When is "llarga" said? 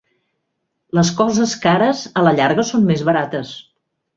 2.41-2.69